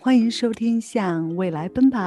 [0.00, 2.00] 欢迎收听《向未来奔跑》。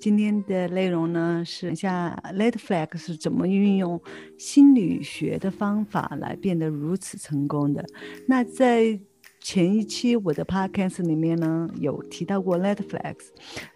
[0.00, 4.00] 今天的内容呢，是一下 Netflix 是怎么运用
[4.38, 7.84] 心理学的方法来变得如此成功的。
[8.26, 8.98] 那在
[9.50, 13.28] 前一期我的 podcast 里面呢，有提到过 Netflix，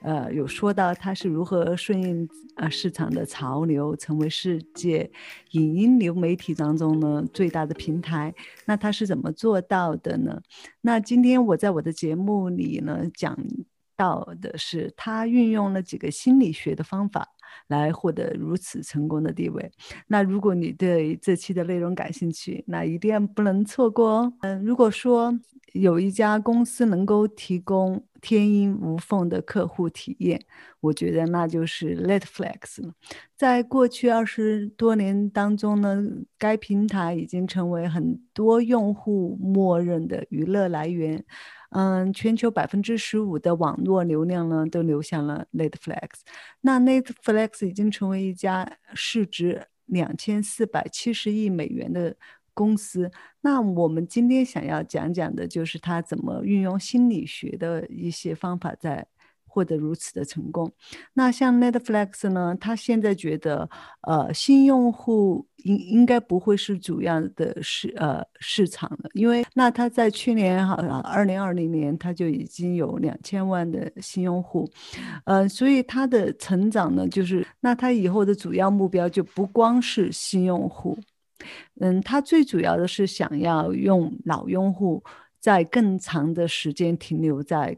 [0.03, 5.11] 呃，有说到它是如何顺应呃市场的潮流，成为世界
[5.53, 8.35] 影音流媒体当中呢最大的平台。
[8.67, 10.43] 那它是怎么做到的呢？
[10.83, 13.35] 那今天我在我的节目里呢讲
[13.97, 17.27] 到的是，他运用了几个心理学的方法。
[17.69, 19.71] 来获得如此成功的地位。
[20.07, 24.33] 那如果你对这期的内容感兴趣，那一定不能错过哦。
[24.41, 25.39] 嗯，如果说
[25.73, 30.41] 有一家公司能够提供天衣无缝的客户体验，
[30.81, 32.93] 我觉得那就是 Netflix 了。
[33.37, 36.05] 在过去二十多年当中呢，
[36.39, 41.25] 该平台已经成为很多用户默认的娱乐来源。
[41.73, 46.21] 嗯，全球百分之十五的网络流量呢，都流向了 Netflix。
[46.61, 52.17] 那 Netflix 已经成为一家市值两千四百七十亿美元的
[52.55, 53.11] 公司。
[53.41, 59.07] 那我们今天想要讲讲的就是它怎么运用心理学的一些方法在。
[59.53, 60.73] 获得如此的成功，
[61.13, 62.57] 那像 Netflix 呢？
[62.59, 63.69] 他现在觉得，
[64.01, 74.67] 呃，新用户应应该不会是主要的市呃市场了，因为那他在去年哈二零二零年他就已经有两千万的新用户，
[75.27, 80.99] 呃，所以他的成长呢，就是那他以后的主要目标就不光是新用户，
[81.79, 85.05] 嗯，他最主要的是想要用老用户
[85.41, 87.77] 在更长的时间停留在。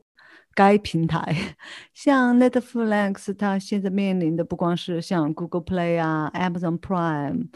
[0.55, 1.35] 该平台，
[1.95, 7.49] 像 Netflix，它现在面临的不光是像 Google Play 啊、Amazon Prime、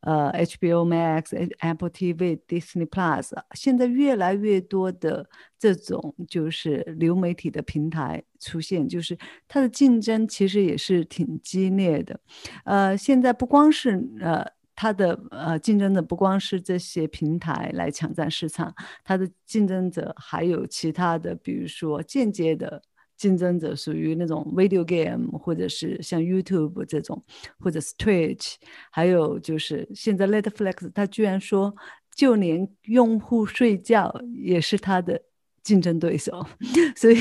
[0.00, 5.28] 呃 HBO Max、Apple TV、Disney Plus，现在越来越多的
[5.58, 12.18] 这种就是流媒体的平台出现，就是它的竞争其实也是挺激烈的。
[12.64, 14.46] 呃，现在不光是呃。
[14.76, 18.72] 它的呃竞争者不光是这些平台来抢占市场，
[19.02, 22.82] 它的竞争者还有其他的，比如说间接的
[23.16, 27.24] 竞争者，属于那种 video game 或者是像 YouTube 这种，
[27.58, 28.56] 或者是 Twitch，
[28.90, 31.74] 还有就是现在 Netflix，它居然说
[32.14, 35.18] 就连用户睡觉也是它的
[35.62, 36.46] 竞争对手，
[36.94, 37.16] 所以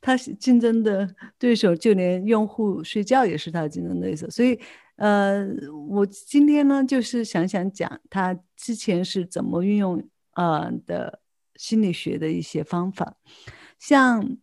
[0.00, 1.08] 它竞争的
[1.38, 4.58] 对手就连用户睡觉也是它的竞争对手，所以。
[4.96, 5.46] 呃，
[5.88, 11.20] 我今天呢，就是想想讲他之前是怎么运用呃的
[11.54, 13.16] 心理学的一些方法，
[13.78, 14.36] 像。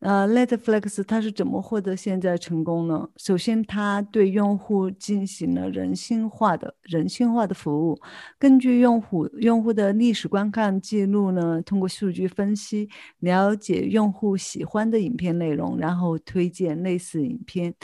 [0.00, 3.10] 呃，Netflix 它是怎么获得现在成功呢？
[3.18, 7.98] 首先，它对用户进行了人性化的人性化的服务，
[8.38, 17.74] 根据用户用户的历史观看记录呢，通过数据分析了解用户喜欢的影片内容，然后推荐类似影片，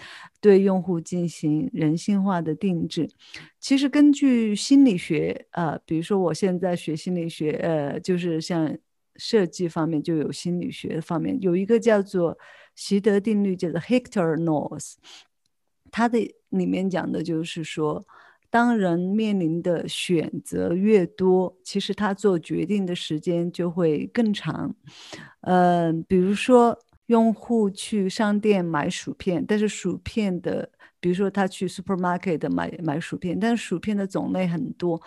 [0.41, 3.11] 对用户进行人性化的定制。
[3.61, 8.75] 其实根据心理学，呃，比如说我现在学心理学，呃，就是像。
[9.19, 12.39] 设计方面就有心理学方面有一个叫做
[12.75, 14.95] 习得定律，叫做 Hector North，
[15.91, 16.19] 它的
[16.51, 18.05] 里面讲的就是说，
[18.51, 24.75] 当人面临的选择越多，其实他做决定的时间就会更长。
[25.41, 35.01] 嗯，比如说用户去商店买薯片，但是薯片的，比如说他去 supermarket 买买薯片，但是薯片的种类很多，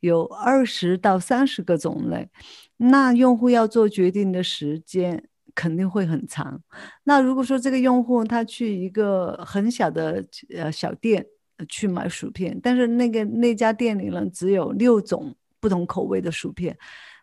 [0.00, 2.28] 有二十到三十个种类。
[2.76, 6.62] 那用户要做决定的时间肯定会很长。
[7.04, 10.24] 那如果说这个用户他去一个很小的
[10.54, 11.24] 呃小店
[11.68, 16.76] 去买薯片，但是那个那家店里呢只有六种不同口味的薯片，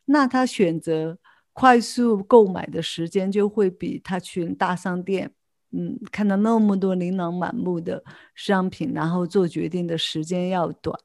[0.05, 1.19] 那他选择
[1.51, 5.31] 快速购买的时间就会比他去大商店，
[5.75, 8.03] 嗯，看到那么多琳琅满目的
[8.35, 10.97] 商品，然后做决定的时间要短。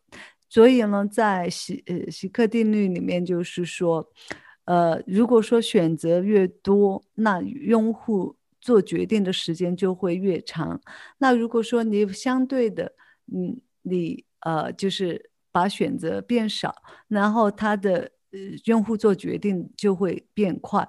[0.51, 4.11] 所以呢，在喜呃喜克定律里面，就是说，
[4.65, 10.81] 呃，如果说选择越多，那用户做决定的时间就会越长。
[11.19, 12.93] 那如果说你相对的，
[13.33, 16.75] 嗯，你呃就是把选择变少，
[17.09, 20.87] 然后他的呃用户做决定就会变快，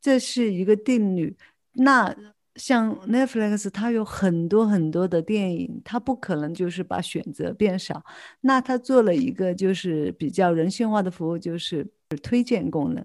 [0.00, 1.36] 这是一个定律。
[1.72, 2.14] 那
[2.56, 8.04] 像 Netflix，它有很多很多的电影，它不可能就是把选择变少。
[8.42, 11.86] 那它做了一个就是比较人性化的服务，就是
[12.22, 13.04] 推荐功能，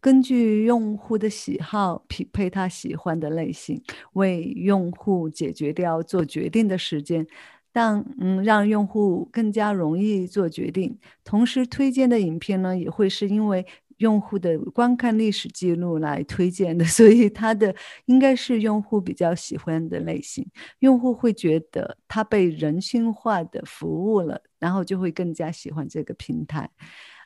[0.00, 3.82] 根据用户的喜好匹配他喜欢的类型，
[4.14, 7.26] 为用户解决掉做决定的时间，
[7.74, 10.98] 让嗯让用户更加容易做决定。
[11.22, 13.66] 同时推荐的影片呢，也会是因为
[13.98, 17.74] 用户的观看历史记录来推荐的， 所以它的
[18.06, 20.46] 应该是用户比较喜欢的类型。
[20.80, 26.70] 用户会觉得它被人性化的服务了，然后就会更加喜欢这个平台。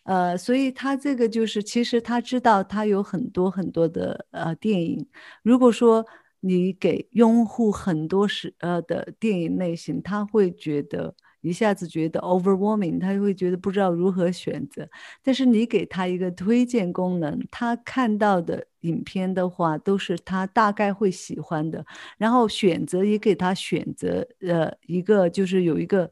[0.05, 5.07] 呃，所以他这个就是，其实他知道他有很多很多的呃电影。
[5.43, 6.05] 如果说
[6.41, 11.15] 你给用户很多是呃的电影类型，他会觉得。
[11.43, 14.89] 一下子觉得 overwhelming，他就会觉得不知道如何选择。
[15.23, 21.85] 但是你给他一个推荐功能，他看到的影片的话都是他大概会喜欢的。
[22.19, 26.11] 然后选择也给他选择，呃，一个就是有一个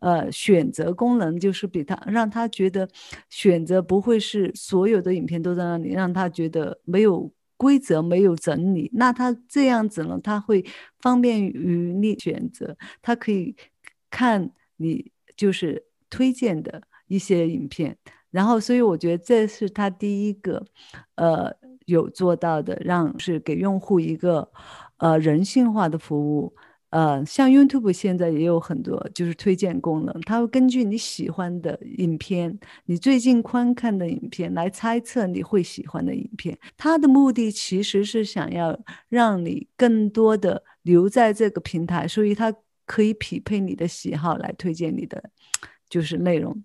[0.00, 2.88] 呃选择功能，就是比他让他觉得
[3.28, 8.88] 选择不会是所有的影片都在那里，让他觉得没有规则、没有整理。
[8.94, 10.64] 那他这样子呢，他会
[11.00, 13.56] 方便于你选择，他可以
[14.08, 14.52] 看。
[14.78, 17.96] 你就是推荐的一些影片，
[18.30, 20.64] 然后所以我觉得这是他第一个，
[21.16, 21.54] 呃，
[21.86, 24.50] 有做到的，让是给用户一个
[24.96, 26.54] 呃人性化的服务。
[26.90, 36.58] 呃，像 YouTube 现在也有很多就是推荐功能，它会根据你喜欢的影片，你最近观看的影片来猜测你会喜欢的影片。
[36.78, 38.78] 它的目的其实是想要
[39.10, 42.54] 让你更多的留在这个平台，所以它。
[42.88, 45.22] 可以匹配你的喜好来推荐你的
[45.88, 46.64] 就是内容，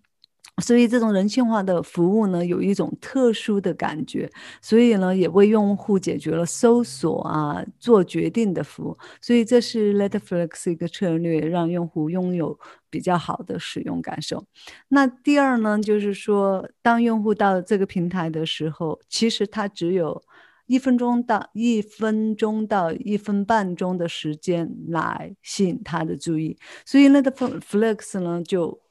[0.62, 4.30] 所以这种人性化的服务呢，有一种特殊的感觉，
[4.62, 8.98] 所以呢，也为用户解决了搜索啊、做决定的服务。
[9.22, 12.58] 所以这是 Netflix 一个策略，让用户拥有
[12.90, 14.46] 比较好的使用感受。
[14.90, 20.22] 那第二呢，就是说，当用户到这个平台的时候，其实它只有。
[20.66, 28.82] 一分钟到一分钟到一分半钟的时间来吸引他的注意，所以那个 Flex 呢就。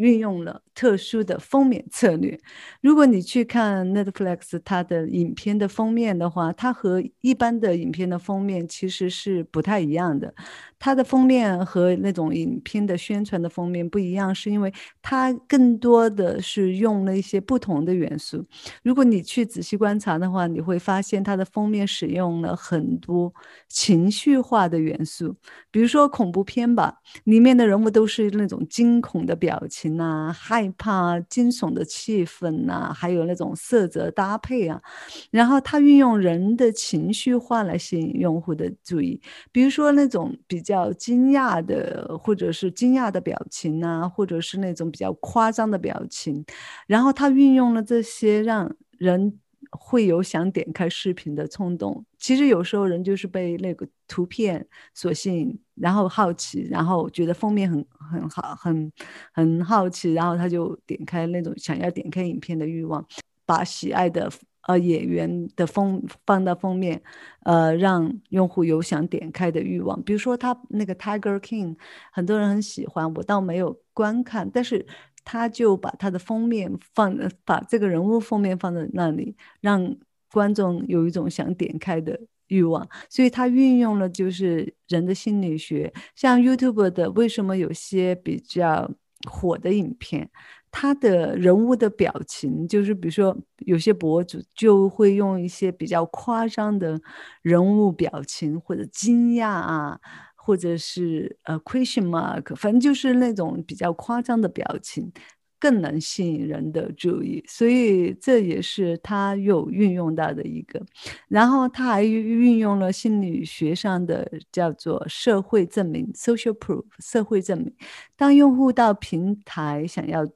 [0.00, 2.38] 运用了特殊的封面策略。
[2.80, 10.34] 如果你去看 Netflix 它的影片的封面的话，它和一般的影片的封面其实是不太一样的。
[10.78, 18.46] 它的封面和那种影片的宣传的封面不一样，是因为它更多的是用了一些不同的元素。
[18.82, 23.30] 如果你去仔细观察的话，你会发现它的封面使用了很多
[23.68, 25.36] 情绪化的元素，
[25.70, 26.94] 比如说恐怖片吧，
[27.24, 34.82] 里面的人物都是那种惊恐的表情啊，害怕、惊悚的气氛呐，还有那种色泽搭配啊。
[35.30, 39.18] 然后他运用人的情绪化来吸引用户的注意，
[39.50, 40.92] 比如说那种比较。
[40.92, 46.44] 惊讶的，或者是惊讶的表情啊，或者是那种比较夸张的表情，
[46.86, 49.38] 然后他运用了这些，让人
[49.70, 52.04] 会有想点开视频的冲动。
[52.18, 58.92] 其实有时候人就是被那个图片所吸引，然后好奇，然后觉得封面很很好，很
[59.32, 63.06] 很好奇，然后他就点开那种想要点开影片的欲望，
[63.46, 64.30] 把喜爱的。
[64.68, 67.02] 呃，演员的封放到封面，
[67.44, 70.00] 呃，让用户有想点开的欲望。
[70.02, 71.78] 比如说他那个 Tiger King，
[72.12, 74.86] 很多人很喜欢，我倒没有观看，但是
[75.24, 77.16] 他就把他的封面放，
[77.46, 79.96] 把这个人物封面放在那里，让
[80.32, 82.18] 观众有一种想点开的
[82.48, 82.88] 欲望。
[83.08, 88.90] 所以他运用了就是人的心理学，像 YouTube 的为什么有些比较
[89.28, 90.30] 火的影片。
[90.72, 93.36] 他的人物的表情，就是比如说
[93.66, 97.00] 有些博主就会用一些比较夸张的
[97.42, 99.98] 人物表情，或者惊讶啊，
[100.36, 105.12] 或者是呃 question mark，反正就是那种比较夸张的表情，
[105.60, 107.44] 更能吸引人的注意。
[107.46, 110.84] 所以这也是他有运用到的一个。
[111.28, 117.72] 然后他还运用了心理学上的叫做社会证明 （social proof），社会证明。
[118.16, 120.26] 当用户到平台想要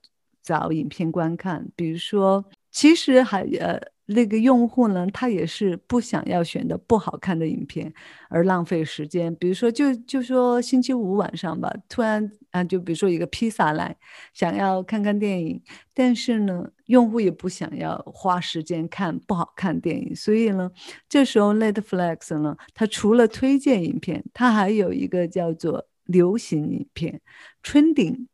[0.42, 7.90] 找影片观看，比如说，其实还呃那个用户呢，他也是不想要选的不好看的影片
[8.28, 9.34] 而浪费时间。
[9.36, 13.96] 比如说，就就说星期五晚上吧，突然啊，就比如说一个披萨来，
[14.34, 15.62] 想要看看电影，
[15.94, 20.70] 但是呢，用户也不想要花时间看不好看电影，所以呢，
[21.08, 27.20] 这时候 Netflix 呢，它除了推荐影片，它还有一个叫做流行影片
[27.62, 28.26] （trending）。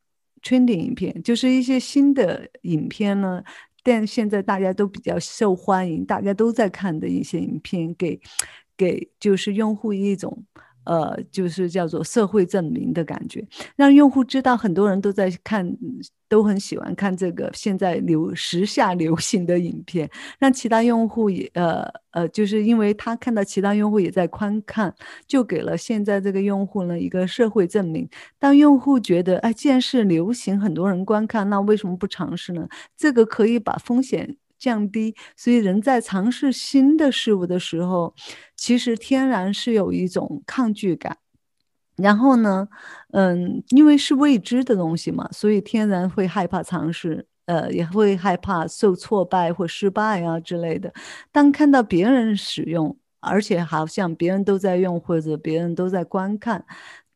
[0.43, 3.45] trending 影片就是一些新的影片呢，
[3.83, 8.21] 但现在大家都比较受欢迎，大家都在看的一些影片，给
[8.77, 10.45] 给就是用户一种。
[10.91, 15.65] 呃，就是叫做社会证明的感觉，让用户知道很多人都在看，
[16.29, 24.93] 都很喜欢看这个现在流时下流行的影片，让其他用户也呃呃，就是因为他看到其他用户也在观看，
[25.29, 28.09] 就给了现在这个用户呢一个社会证明。
[28.41, 32.67] 当用户觉得，哎，既然是流行，很多人观看，那为什么不尝试呢？
[32.97, 34.37] 这个可以把风险。
[34.61, 35.17] 降低。
[35.35, 38.15] 所以人在尝试新的事物的时候，
[38.57, 41.17] 其实天然是有一种抗拒感。
[41.97, 42.69] 然后呢，
[43.13, 50.93] 嗯，因为是未知的东西嘛，所以天然会害怕尝试，呃，也会害怕受挫败或失败啊之类的。
[51.31, 56.65] 当看到别人使用，而且好像别人都在用或者别人都在观看。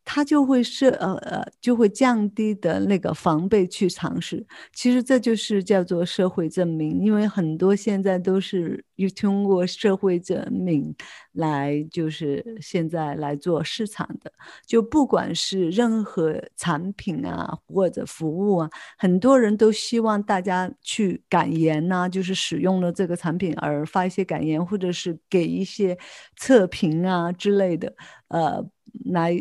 [0.05, 4.47] 他就会设呃呃，就会降低的那个防备去尝试。
[4.73, 8.85] 其实这就是叫做社会证明，因为很多现在都是
[9.17, 10.95] 通过社会证明
[11.33, 14.31] 来，就是现在来做市场的。
[14.67, 25.97] 就不管是任何产品啊或者服务啊，很多人都希望大家去感言呐，就是使用了这个产品而发一些感言，或者是给一些
[26.37, 27.95] 测评啊之类的，
[28.29, 28.65] 呃，
[29.07, 29.37] 来。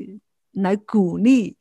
[0.53, 1.55] 来鼓励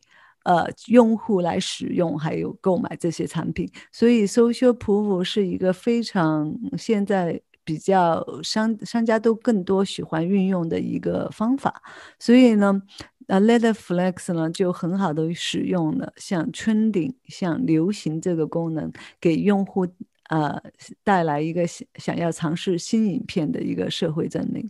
[0.45, 11.83] 呃用户来使用，还有购买这些产品，所以 social proof 是一个非常现在比较商商家都更多喜欢运用的一个方法。
[12.19, 12.83] 所以呢，
[13.29, 19.87] 呃，Letterflex 呢就很好的使用了像 trending、像流行这个功能，给用户
[20.29, 20.61] 呃
[21.05, 24.69] 带来一个想想要尝试新影片的一个社会证明。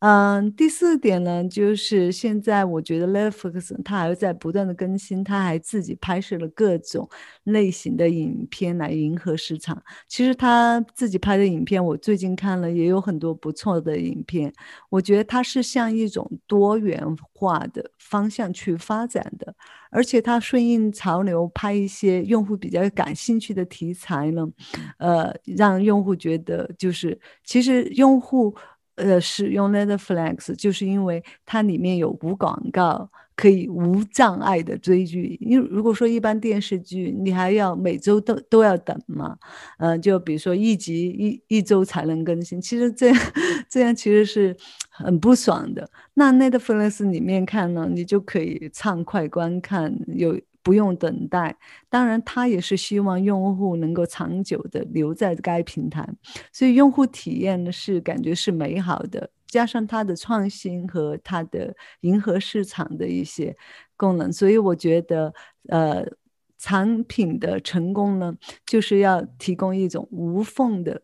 [0.00, 7.08] 嗯，第四点呢，就是现在我觉得 Netflix 它还在不断的更新，它还自己拍摄了各种
[7.42, 9.82] 类型的影片来迎合市场。
[10.06, 14.52] 其实他自己拍的影片，我最近看了也有很多不错的影片。
[14.88, 17.02] 我觉得它是向一种多元
[17.32, 19.52] 化的方向去发展的，
[19.90, 24.46] 而且它顺应潮流，拍一些用户比较感兴趣的题材呢，
[24.98, 28.54] 呃，让用户觉得就是其实用户。
[28.98, 35.38] 呃，使用 Netflix 就是因为它里面有无广告，可以无障碍的追剧。
[35.40, 39.36] 因为如果说一般电视剧，你还要每周都都要等嘛，
[39.78, 43.16] 嗯，就比如说一集一一周才能更新，其实这样
[43.68, 44.56] 这样其实是
[44.90, 45.88] 很不爽的。
[46.14, 50.38] 那 Netflix 里面看呢，你就可以畅快观看，有。
[50.68, 51.56] 不用等待，
[51.88, 56.06] 当然，他也是希望用户能够长久的留在该平台，
[56.52, 63.56] 所以用户体验呢是感觉是美好的，加上它的创新和它的迎合市场的一些
[63.96, 65.32] 功能，所以我觉得，
[65.70, 66.04] 呃，
[66.58, 71.00] 产品的成功呢，就是要提供一种无缝的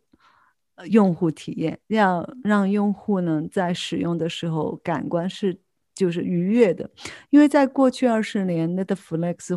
[0.90, 5.63] 用户体验，要让用户呢在使用的时候感官是。
[5.94, 6.90] 就是愉悦的，
[7.30, 9.56] 因为在过去二十年，Netflix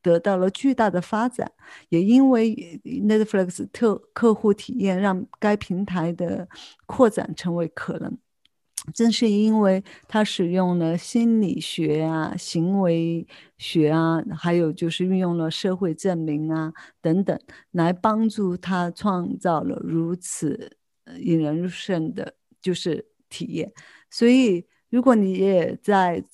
[0.00, 1.50] 得到了巨大的发展，
[1.88, 2.54] 也因为
[2.84, 6.48] Netflix 特客户体验让该平台的
[6.86, 8.16] 扩展成为可能。
[8.94, 13.26] 正是因为它使用了心理学啊、行为
[13.58, 17.36] 学啊，还有就是运用了社会证明啊等等，
[17.72, 20.78] 来帮助他创造了如此
[21.18, 23.72] 引人入胜的，就是体验，
[24.08, 24.64] 所以。
[24.96, 26.24] 如果你也在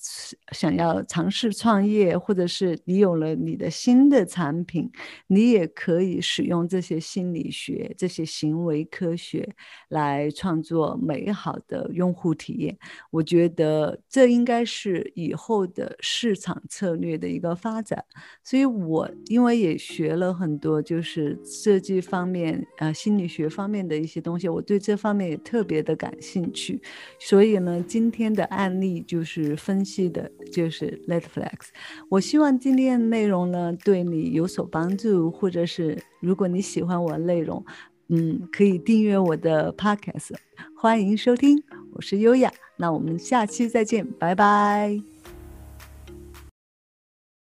[0.53, 4.89] 想要尝试创业，或者是你有了你的新的产品，
[5.27, 9.53] 你也可以使用这些心理学、这些行为科学
[9.89, 12.77] 来创作美好的用户体验。
[13.11, 18.05] 我觉得这应该是以后的市场策略的一个发展。
[18.45, 26.81] 所以，我因为也学了很多就是设计方面、呃心理学方面的一些东西，我对这方面也特别的感兴趣。
[27.19, 28.47] 所以呢，今天的。
[28.55, 31.69] 案例就是分析的，就是 Netflix。
[32.09, 37.63] 我希望今天的内容呢对你有所帮助，或者是如果你喜欢我的内容，
[38.09, 40.35] 嗯，可以订阅我的 Podcast。
[40.75, 45.12] 欢迎收听，我是优雅，那我们下期再见，拜拜。